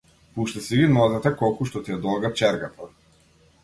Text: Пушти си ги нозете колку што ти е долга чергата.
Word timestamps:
Пушти 0.37 0.63
си 0.67 0.79
ги 0.79 0.87
нозете 0.95 1.33
колку 1.43 1.69
што 1.73 1.85
ти 1.87 1.97
е 1.99 2.01
долга 2.09 2.37
чергата. 2.43 2.95